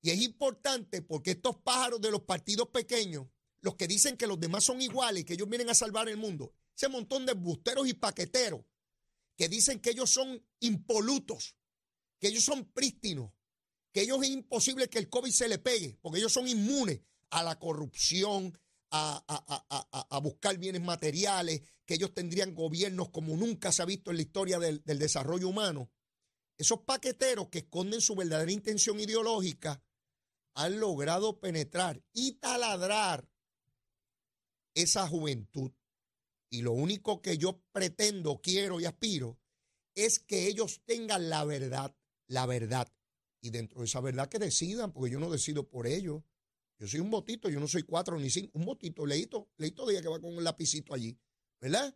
Y 0.00 0.12
es 0.12 0.22
importante 0.22 1.02
porque 1.02 1.32
estos 1.32 1.58
pájaros 1.58 2.00
de 2.00 2.10
los 2.10 2.22
partidos 2.22 2.68
pequeños, 2.68 3.26
los 3.60 3.74
que 3.74 3.86
dicen 3.86 4.16
que 4.16 4.26
los 4.26 4.40
demás 4.40 4.64
son 4.64 4.80
iguales 4.80 5.20
y 5.20 5.24
que 5.26 5.34
ellos 5.34 5.46
vienen 5.46 5.68
a 5.68 5.74
salvar 5.74 6.08
el 6.08 6.16
mundo, 6.16 6.54
ese 6.80 6.88
montón 6.88 7.26
de 7.26 7.34
busteros 7.34 7.86
y 7.86 7.92
paqueteros 7.92 8.62
que 9.36 9.50
dicen 9.50 9.80
que 9.80 9.90
ellos 9.90 10.10
son 10.10 10.42
impolutos, 10.60 11.54
que 12.18 12.28
ellos 12.28 12.42
son 12.42 12.72
prístinos, 12.72 13.32
que 13.92 14.02
ellos 14.02 14.22
es 14.22 14.30
imposible 14.30 14.88
que 14.88 14.98
el 14.98 15.10
COVID 15.10 15.30
se 15.30 15.48
le 15.48 15.58
pegue, 15.58 15.98
porque 16.00 16.20
ellos 16.20 16.32
son 16.32 16.48
inmunes 16.48 17.02
a 17.28 17.42
la 17.42 17.58
corrupción, 17.58 18.58
a, 18.90 20.20
buscar 20.22 20.56
bienes 20.56 20.80
materiales, 20.80 21.60
que 21.84 21.94
ellos 21.94 22.14
tendrían 22.14 22.54
gobiernos 22.54 23.10
como 23.10 23.36
nunca 23.36 23.72
se 23.72 23.82
ha 23.82 23.86
visto 23.86 24.10
en 24.10 24.16
la 24.16 24.22
historia 24.22 24.58
del, 24.58 24.82
del 24.82 24.98
desarrollo 24.98 25.48
humano. 25.48 25.90
Esos 26.56 26.80
paqueteros 26.80 27.48
que 27.48 27.58
esconden 27.58 28.00
su 28.00 28.14
verdadera 28.14 28.52
intención 28.52 28.98
ideológica 29.00 29.82
han 30.54 30.80
logrado 30.80 31.40
penetrar 31.40 32.02
y 32.12 32.32
taladrar 32.32 33.28
esa 34.74 35.06
juventud. 35.06 35.72
Y 36.50 36.62
lo 36.62 36.72
único 36.72 37.22
que 37.22 37.38
yo 37.38 37.62
pretendo, 37.72 38.40
quiero 38.42 38.80
y 38.80 38.84
aspiro 38.84 39.38
es 39.94 40.18
que 40.18 40.48
ellos 40.48 40.82
tengan 40.84 41.30
la 41.30 41.44
verdad, 41.44 41.94
la 42.26 42.46
verdad. 42.46 42.92
Y 43.40 43.50
dentro 43.50 43.80
de 43.80 43.86
esa 43.86 44.00
verdad 44.00 44.28
que 44.28 44.38
decidan, 44.38 44.92
porque 44.92 45.10
yo 45.10 45.20
no 45.20 45.30
decido 45.30 45.68
por 45.68 45.86
ellos. 45.86 46.22
Yo 46.78 46.86
soy 46.86 47.00
un 47.00 47.10
botito, 47.10 47.48
yo 47.48 47.60
no 47.60 47.68
soy 47.68 47.82
cuatro 47.82 48.18
ni 48.18 48.30
cinco, 48.30 48.50
un 48.54 48.64
botito, 48.64 49.04
leíto, 49.06 49.50
leíto 49.58 49.86
día 49.86 50.00
que 50.00 50.08
va 50.08 50.18
con 50.18 50.34
un 50.34 50.42
lapicito 50.42 50.94
allí, 50.94 51.18
¿verdad? 51.60 51.94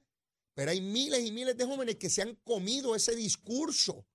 Pero 0.54 0.70
hay 0.70 0.80
miles 0.80 1.24
y 1.24 1.32
miles 1.32 1.56
de 1.56 1.64
jóvenes 1.64 1.96
que 1.96 2.10
se 2.10 2.22
han 2.22 2.36
comido 2.36 2.94
ese 2.94 3.16
discurso 3.16 4.06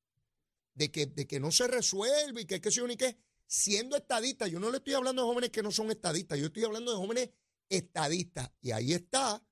de 0.76 0.92
que, 0.92 1.08
de 1.08 1.28
que 1.28 1.40
no 1.40 1.52
se 1.52 1.68
resuelve 1.68 2.42
y 2.42 2.46
que 2.46 2.62
qué 2.62 2.72
sé 2.72 2.78
yo 2.78 2.88
ni 2.88 2.96
qué, 2.96 3.18
siendo 3.48 3.98
estadistas. 3.98 4.50
Yo 4.50 4.60
no 4.60 4.70
le 4.72 4.78
estoy 4.78 4.94
hablando 4.94 5.24
de 5.24 5.28
jóvenes 5.28 5.50
que 5.50 5.64
no 5.64 5.72
son 5.72 5.92
estadistas, 5.92 6.40
yo 6.40 6.46
estoy 6.46 6.64
hablando 6.64 6.92
de 6.92 6.98
jóvenes 6.98 7.30
estadistas. 7.68 8.52
Y 8.62 8.72
ahí 8.72 8.94
está 8.94 9.44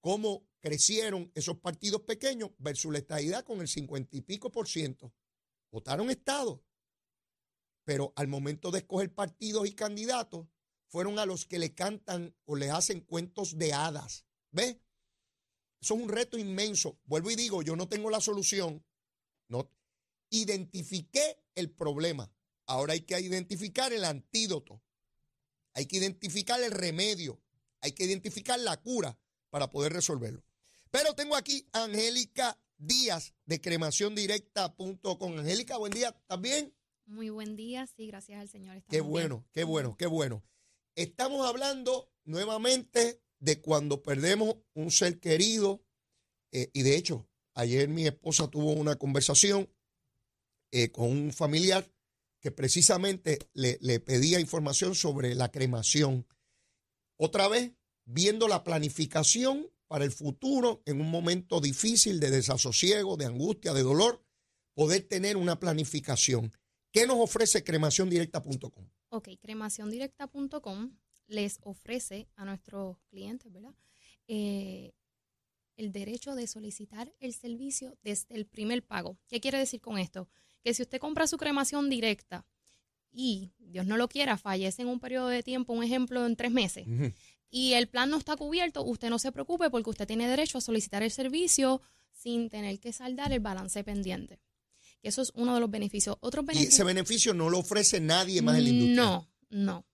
cómo 0.00 0.46
crecieron 0.60 1.30
esos 1.34 1.58
partidos 1.58 2.02
pequeños 2.02 2.50
versus 2.58 2.92
la 2.92 2.98
estadidad 2.98 3.44
con 3.44 3.60
el 3.60 3.68
cincuenta 3.68 4.16
y 4.16 4.20
pico 4.20 4.50
por 4.50 4.68
ciento. 4.68 5.12
Votaron 5.70 6.10
Estado 6.10 6.62
pero 7.90 8.12
al 8.14 8.28
momento 8.28 8.70
de 8.70 8.78
escoger 8.78 9.12
partidos 9.12 9.66
y 9.66 9.72
candidatos, 9.72 10.46
fueron 10.86 11.18
a 11.18 11.26
los 11.26 11.44
que 11.44 11.58
le 11.58 11.74
cantan 11.74 12.36
o 12.44 12.54
le 12.54 12.70
hacen 12.70 13.00
cuentos 13.00 13.58
de 13.58 13.72
hadas. 13.72 14.26
¿Ves? 14.52 14.76
Eso 15.80 15.94
es 15.94 16.00
un 16.00 16.08
reto 16.08 16.38
inmenso. 16.38 17.00
Vuelvo 17.02 17.32
y 17.32 17.34
digo, 17.34 17.62
yo 17.62 17.74
no 17.74 17.88
tengo 17.88 18.08
la 18.08 18.20
solución. 18.20 18.86
No. 19.48 19.72
Identifiqué 20.30 21.42
el 21.56 21.72
problema. 21.72 22.32
Ahora 22.66 22.92
hay 22.92 23.00
que 23.00 23.20
identificar 23.20 23.92
el 23.92 24.04
antídoto. 24.04 24.80
Hay 25.74 25.86
que 25.86 25.96
identificar 25.96 26.62
el 26.62 26.70
remedio. 26.70 27.40
Hay 27.80 27.90
que 27.90 28.04
identificar 28.04 28.60
la 28.60 28.80
cura 28.80 29.18
para 29.50 29.70
poder 29.70 29.92
resolverlo. 29.92 30.42
Pero 30.90 31.14
tengo 31.14 31.36
aquí 31.36 31.68
a 31.72 31.84
Angélica 31.84 32.58
Díaz 32.78 33.34
de 33.44 33.60
cremaciondirecta.com. 33.60 35.38
Angélica, 35.38 35.76
buen 35.76 35.92
día. 35.92 36.08
¿Estás 36.08 36.40
bien? 36.40 36.74
Muy 37.06 37.28
buen 37.28 37.56
día, 37.56 37.86
sí, 37.86 38.06
gracias 38.06 38.40
al 38.40 38.48
Señor. 38.48 38.82
Qué 38.88 39.00
bueno, 39.00 39.46
qué 39.52 39.64
bueno, 39.64 39.96
qué 39.96 40.06
bueno. 40.06 40.44
Estamos 40.94 41.46
hablando 41.46 42.12
nuevamente 42.24 43.22
de 43.38 43.60
cuando 43.60 44.02
perdemos 44.02 44.56
un 44.74 44.90
ser 44.90 45.18
querido 45.18 45.84
eh, 46.52 46.70
y 46.72 46.82
de 46.82 46.96
hecho, 46.96 47.28
ayer 47.54 47.88
mi 47.88 48.06
esposa 48.06 48.48
tuvo 48.48 48.72
una 48.72 48.96
conversación 48.96 49.68
eh, 50.72 50.90
con 50.90 51.08
un 51.10 51.32
familiar 51.32 51.90
que 52.40 52.50
precisamente 52.50 53.38
le, 53.52 53.78
le 53.80 54.00
pedía 54.00 54.40
información 54.40 54.94
sobre 54.94 55.34
la 55.34 55.50
cremación. 55.50 56.26
Otra 57.16 57.48
vez, 57.48 57.72
viendo 58.12 58.48
la 58.48 58.64
planificación 58.64 59.70
para 59.86 60.04
el 60.04 60.12
futuro 60.12 60.82
en 60.86 61.00
un 61.00 61.10
momento 61.10 61.60
difícil 61.60 62.20
de 62.20 62.30
desasosiego, 62.30 63.16
de 63.16 63.26
angustia, 63.26 63.72
de 63.72 63.82
dolor, 63.82 64.24
poder 64.74 65.02
tener 65.02 65.36
una 65.36 65.58
planificación. 65.58 66.52
¿Qué 66.92 67.06
nos 67.06 67.18
ofrece 67.18 67.62
cremaciondirecta.com? 67.62 68.88
Ok, 69.10 69.28
cremaciondirecta.com 69.40 70.92
les 71.26 71.58
ofrece 71.62 72.28
a 72.36 72.44
nuestros 72.44 72.98
clientes, 73.08 73.52
¿verdad? 73.52 73.74
Eh, 74.26 74.92
el 75.76 75.92
derecho 75.92 76.34
de 76.34 76.46
solicitar 76.46 77.12
el 77.20 77.32
servicio 77.32 77.96
desde 78.02 78.34
el 78.34 78.46
primer 78.46 78.84
pago. 78.84 79.18
¿Qué 79.28 79.40
quiere 79.40 79.58
decir 79.58 79.80
con 79.80 79.98
esto? 79.98 80.28
Que 80.62 80.74
si 80.74 80.82
usted 80.82 80.98
compra 80.98 81.26
su 81.26 81.36
cremación 81.36 81.88
directa 81.88 82.46
y, 83.12 83.52
Dios 83.58 83.86
no 83.86 83.96
lo 83.96 84.08
quiera, 84.08 84.36
fallece 84.36 84.82
en 84.82 84.88
un 84.88 85.00
periodo 85.00 85.28
de 85.28 85.42
tiempo, 85.42 85.72
un 85.72 85.82
ejemplo, 85.82 86.26
en 86.26 86.36
tres 86.36 86.50
meses, 86.50 86.86
y 87.50 87.74
el 87.74 87.88
plan 87.88 88.10
no 88.10 88.16
está 88.16 88.36
cubierto, 88.36 88.84
usted 88.84 89.10
no 89.10 89.18
se 89.18 89.32
preocupe 89.32 89.70
porque 89.70 89.90
usted 89.90 90.06
tiene 90.06 90.28
derecho 90.28 90.58
a 90.58 90.60
solicitar 90.60 91.02
el 91.02 91.10
servicio 91.10 91.82
sin 92.12 92.48
tener 92.48 92.78
que 92.80 92.92
saldar 92.92 93.32
el 93.32 93.40
balance 93.40 93.82
pendiente 93.84 94.40
que 95.00 95.08
eso 95.08 95.22
es 95.22 95.32
uno 95.34 95.54
de 95.54 95.60
los 95.60 95.70
beneficios. 95.70 96.16
Otro 96.20 96.42
beneficio, 96.42 96.70
y 96.70 96.72
ese 96.72 96.84
beneficio 96.84 97.34
no 97.34 97.48
lo 97.48 97.58
ofrece 97.58 98.00
nadie 98.00 98.42
más 98.42 98.58
en 98.58 98.64
la 98.64 98.70
industria. 98.70 99.04
No, 99.04 99.28
no. 99.50 99.86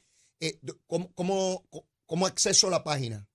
d- 0.62 0.72
¿cómo, 0.86 1.12
cómo, 1.14 1.62
cómo 2.06 2.24
acceso 2.26 2.68
a 2.68 2.70
la 2.70 2.82
página? 2.82 3.28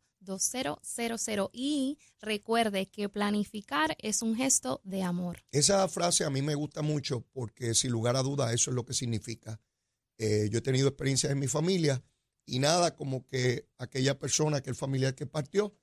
Y 1.53 1.99
recuerde 2.21 2.87
que 2.87 3.09
planificar 3.09 3.97
es 4.01 4.23
un 4.23 4.35
gesto 4.35 4.81
de 4.85 5.03
amor. 5.03 5.45
Esa 5.53 5.87
frase 5.89 6.25
a 6.25 6.31
mí 6.31 6.43
me 6.43 6.57
gusta 6.57 6.83
mucho 6.83 7.25
porque 7.33 7.75
sin 7.75 7.93
lugar 7.93 8.17
a 8.17 8.23
dudas 8.23 8.53
eso 8.53 8.71
es 8.71 8.75
lo 8.75 8.85
que 8.85 8.93
significa. 8.93 9.61
Eh, 10.19 10.49
yo 10.51 10.59
he 10.59 10.63
tenido 10.63 10.89
experiencias 10.89 11.31
en 11.31 11.39
mi 11.39 11.47
familia 11.47 12.03
y 12.45 12.59
nada 12.59 12.97
como 12.97 13.25
que 13.25 13.69
aquella 13.79 14.19
persona, 14.19 14.57
aquel 14.57 14.75
familiar 14.75 15.15
que 15.15 15.27
partió, 15.27 15.77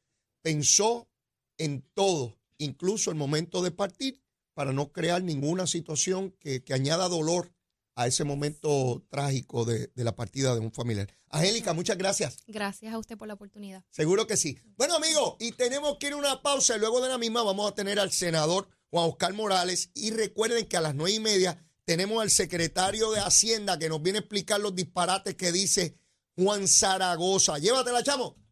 pensó 0.45 1.09
en 1.57 1.81
todo, 1.95 2.37
incluso 2.59 3.09
el 3.09 3.17
momento 3.17 3.63
de 3.63 3.71
partir, 3.71 4.21
para 4.53 4.73
no 4.73 4.91
crear 4.91 5.23
ninguna 5.23 5.65
situación 5.65 6.35
que, 6.39 6.63
que 6.63 6.75
añada 6.75 7.09
dolor 7.09 7.51
a 7.95 8.05
ese 8.05 8.25
momento 8.25 9.03
trágico 9.09 9.65
de, 9.65 9.87
de 9.95 10.03
la 10.03 10.15
partida 10.15 10.53
de 10.53 10.59
un 10.59 10.71
familiar. 10.71 11.09
Angélica, 11.29 11.73
muchas 11.73 11.97
gracias. 11.97 12.37
Gracias 12.45 12.93
a 12.93 12.99
usted 12.99 13.17
por 13.17 13.27
la 13.27 13.33
oportunidad. 13.33 13.83
Seguro 13.89 14.27
que 14.27 14.37
sí. 14.37 14.59
Bueno, 14.77 14.93
amigos, 14.97 15.35
y 15.39 15.51
tenemos 15.53 15.97
que 15.97 16.07
ir 16.07 16.13
a 16.13 16.17
una 16.17 16.43
pausa 16.43 16.75
y 16.75 16.79
luego 16.79 17.01
de 17.01 17.09
la 17.09 17.17
misma 17.17 17.41
vamos 17.41 17.71
a 17.71 17.73
tener 17.73 17.99
al 17.99 18.11
senador 18.11 18.67
Juan 18.91 19.09
Oscar 19.09 19.33
Morales. 19.33 19.89
Y 19.95 20.11
recuerden 20.11 20.67
que 20.67 20.77
a 20.77 20.81
las 20.81 20.93
nueve 20.93 21.13
y 21.15 21.19
media 21.19 21.57
tenemos 21.85 22.21
al 22.21 22.29
secretario 22.29 23.09
de 23.09 23.19
Hacienda 23.19 23.79
que 23.79 23.89
nos 23.89 24.03
viene 24.03 24.19
a 24.19 24.21
explicar 24.21 24.61
los 24.61 24.75
disparates 24.75 25.33
que 25.33 25.51
dice 25.51 25.97
Juan 26.37 26.67
Zaragoza. 26.67 27.57
Llévatela, 27.57 28.03
chamo. 28.03 28.44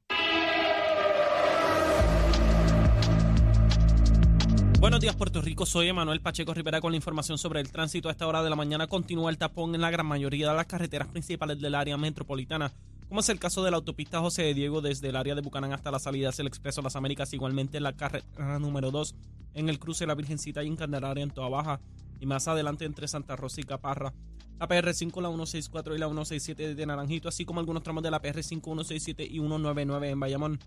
Buenos 4.84 5.00
días, 5.00 5.16
Puerto 5.16 5.42
Rico. 5.42 5.66
Soy 5.66 5.88
Emanuel 5.88 6.20
Pacheco 6.20 6.54
Rivera 6.54 6.82
con 6.82 6.92
la 6.92 6.98
información 6.98 7.38
sobre 7.38 7.62
el 7.62 7.72
tránsito. 7.72 8.10
A 8.10 8.12
esta 8.12 8.28
hora 8.28 8.44
de 8.44 8.50
la 8.50 8.58
mañana 8.58 8.88
continúa 8.88 9.32
el 9.32 9.38
tapón 9.38 9.74
en 9.76 9.80
la 9.80 9.90
gran 9.90 10.06
mayoría 10.06 10.50
de 10.50 10.58
las 10.58 10.66
carreteras 10.66 11.08
principales 11.08 11.62
del 11.62 11.74
área 11.74 11.96
metropolitana, 11.96 12.70
como 13.08 13.22
es 13.22 13.30
el 13.30 13.40
caso 13.40 13.64
de 13.64 13.72
la 13.72 13.78
autopista 13.78 14.20
José 14.20 14.42
de 14.42 14.54
Diego 14.54 14.82
desde 14.82 15.08
el 15.08 15.16
área 15.16 15.36
de 15.36 15.42
Bucanán 15.42 15.72
hasta 15.72 15.90
la 15.90 16.00
salida 16.00 16.28
hacia 16.28 16.42
el 16.42 16.50
Expreso 16.50 16.82
Las 16.82 16.98
Américas, 16.98 17.32
igualmente 17.32 17.78
en 17.78 17.84
la 17.84 17.94
carretera 17.94 18.60
número 18.60 18.92
2 18.92 19.16
en 19.54 19.70
el 19.70 19.80
cruce 19.80 20.04
de 20.04 20.08
la 20.08 20.16
Virgencita 20.16 20.62
y 20.66 20.68
en 20.68 20.76
Candelaria 20.76 21.24
en 21.24 21.32
Toa 21.32 21.48
Baja, 21.48 21.80
y 22.20 22.26
más 22.26 22.50
adelante 22.50 22.84
entre 22.84 23.08
Santa 23.08 23.38
Rosa 23.38 23.62
y 23.62 23.64
Caparra. 23.64 24.14
La 24.60 24.68
PR5, 24.68 25.22
la 25.22 25.30
164 25.30 25.96
y 25.96 25.98
la 25.98 26.08
167 26.08 26.76
de 26.76 26.86
Naranjito, 26.86 27.30
así 27.30 27.46
como 27.46 27.62
algunos 27.62 27.84
tramos 27.84 28.04
de 28.04 28.12
la 28.12 28.22
PR5, 28.22 28.62
167 28.62 29.24
y 29.24 29.40
199 29.40 30.10
en 30.10 30.20
Bayamón. 30.20 30.60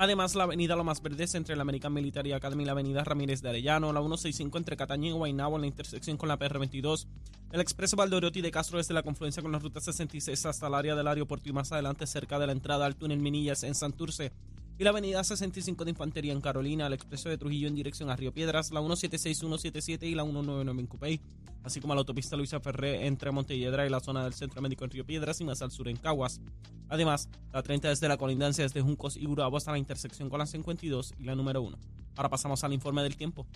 Además, 0.00 0.36
la 0.36 0.44
avenida 0.44 0.76
Lomas 0.76 1.02
Verdes 1.02 1.34
entre 1.34 1.56
la 1.56 1.62
American 1.62 1.92
Military 1.92 2.30
Academy 2.30 2.62
y 2.62 2.66
la 2.66 2.72
avenida 2.72 3.02
Ramírez 3.02 3.42
de 3.42 3.48
Arellano, 3.48 3.92
la 3.92 3.98
165 3.98 4.56
entre 4.56 4.76
Cataña 4.76 5.08
y 5.08 5.10
Guaynabo 5.10 5.56
en 5.56 5.62
la 5.62 5.66
intersección 5.66 6.16
con 6.16 6.28
la 6.28 6.38
PR22, 6.38 7.08
el 7.50 7.60
expreso 7.60 7.96
Valdoriotti 7.96 8.40
de 8.40 8.52
Castro 8.52 8.78
desde 8.78 8.94
la 8.94 9.02
confluencia 9.02 9.42
con 9.42 9.50
la 9.50 9.58
ruta 9.58 9.80
66 9.80 10.46
hasta 10.46 10.68
el 10.68 10.74
área 10.74 10.94
del 10.94 11.08
aeropuerto 11.08 11.48
y 11.48 11.52
más 11.52 11.72
adelante 11.72 12.06
cerca 12.06 12.38
de 12.38 12.46
la 12.46 12.52
entrada 12.52 12.86
al 12.86 12.94
túnel 12.94 13.18
Minillas 13.18 13.64
en 13.64 13.74
Santurce, 13.74 14.30
y 14.78 14.84
la 14.84 14.90
avenida 14.90 15.24
65 15.24 15.84
de 15.84 15.90
Infantería 15.90 16.32
en 16.32 16.40
Carolina, 16.40 16.86
el 16.86 16.92
expreso 16.92 17.28
de 17.28 17.36
Trujillo 17.36 17.66
en 17.68 17.74
dirección 17.74 18.10
a 18.10 18.16
Río 18.16 18.32
Piedras, 18.32 18.70
la 18.70 18.80
176, 18.80 19.36
177 19.38 20.06
y 20.06 20.14
la 20.14 20.22
199 20.22 20.80
en 20.80 20.86
Cupey, 20.86 21.20
así 21.64 21.80
como 21.80 21.94
la 21.94 22.00
autopista 22.00 22.36
Luisa 22.36 22.60
Ferré 22.60 23.06
entre 23.06 23.30
Montelledra 23.32 23.86
y 23.86 23.90
la 23.90 23.98
zona 24.00 24.22
del 24.22 24.34
Centro 24.34 24.62
Médico 24.62 24.84
en 24.84 24.90
Río 24.90 25.04
Piedras 25.04 25.40
y 25.40 25.44
más 25.44 25.62
al 25.62 25.70
sur 25.72 25.88
en 25.88 25.96
Caguas. 25.96 26.40
Además, 26.88 27.28
la 27.52 27.62
30 27.62 27.88
desde 27.88 28.06
la 28.08 28.16
colindancia 28.16 28.64
desde 28.64 28.80
Juncos 28.80 29.16
y 29.16 29.26
Urabo 29.26 29.56
hasta 29.56 29.72
la 29.72 29.78
intersección 29.78 30.30
con 30.30 30.38
la 30.38 30.46
52 30.46 31.14
y 31.18 31.24
la 31.24 31.34
número 31.34 31.60
1. 31.60 31.76
Ahora 32.16 32.28
pasamos 32.28 32.62
al 32.64 32.72
informe 32.72 33.02
del 33.02 33.16
tiempo. 33.16 33.46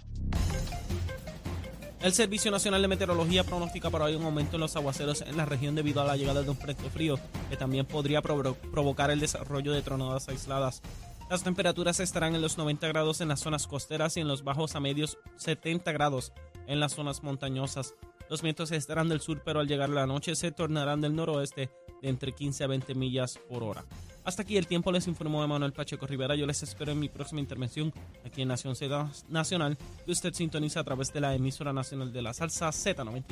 El 2.00 2.12
Servicio 2.12 2.50
Nacional 2.50 2.82
de 2.82 2.88
Meteorología 2.88 3.44
pronostica 3.44 3.88
para 3.88 4.06
hoy 4.06 4.16
un 4.16 4.24
aumento 4.24 4.56
en 4.56 4.60
los 4.60 4.74
aguaceros 4.74 5.20
en 5.22 5.36
la 5.36 5.44
región 5.44 5.76
debido 5.76 6.00
a 6.02 6.04
la 6.04 6.16
llegada 6.16 6.42
de 6.42 6.50
un 6.50 6.56
frente 6.56 6.90
frío 6.90 7.16
que 7.48 7.56
también 7.56 7.86
podría 7.86 8.20
provo- 8.20 8.56
provocar 8.56 9.12
el 9.12 9.20
desarrollo 9.20 9.70
de 9.72 9.82
tronadas 9.82 10.28
aisladas. 10.28 10.82
Las 11.30 11.42
temperaturas 11.42 12.00
estarán 12.00 12.34
en 12.34 12.42
los 12.42 12.58
90 12.58 12.86
grados 12.88 13.20
en 13.20 13.28
las 13.28 13.40
zonas 13.40 13.66
costeras 13.66 14.16
y 14.16 14.20
en 14.20 14.28
los 14.28 14.44
bajos 14.44 14.74
a 14.74 14.80
medios 14.80 15.18
70 15.36 15.90
grados 15.92 16.32
en 16.66 16.80
las 16.80 16.92
zonas 16.92 17.22
montañosas. 17.22 17.94
Los 18.28 18.42
vientos 18.42 18.70
estarán 18.72 19.08
del 19.08 19.20
sur, 19.20 19.42
pero 19.44 19.60
al 19.60 19.68
llegar 19.68 19.88
la 19.88 20.06
noche 20.06 20.34
se 20.36 20.52
tornarán 20.52 21.00
del 21.00 21.14
noroeste 21.14 21.70
de 22.00 22.08
entre 22.08 22.32
15 22.32 22.64
a 22.64 22.66
20 22.66 22.94
millas 22.94 23.38
por 23.48 23.62
hora. 23.62 23.84
Hasta 24.24 24.42
aquí 24.42 24.56
el 24.56 24.66
tiempo, 24.66 24.92
les 24.92 25.08
informó 25.08 25.42
Emanuel 25.42 25.72
Pacheco 25.72 26.06
Rivera. 26.06 26.36
Yo 26.36 26.46
les 26.46 26.62
espero 26.62 26.92
en 26.92 27.00
mi 27.00 27.08
próxima 27.08 27.40
intervención 27.40 27.92
aquí 28.24 28.42
en 28.42 28.48
Nación 28.48 28.76
Z 28.76 29.10
Nacional, 29.28 29.76
que 30.04 30.12
usted 30.12 30.32
sintoniza 30.32 30.80
a 30.80 30.84
través 30.84 31.12
de 31.12 31.20
la 31.20 31.34
emisora 31.34 31.72
nacional 31.72 32.12
de 32.12 32.22
la 32.22 32.32
salsa 32.32 32.68
Z93. 32.68 33.24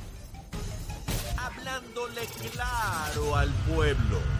Hablándole 1.39 2.23
claro 2.53 3.37
al 3.37 3.51
pueblo. 3.73 4.40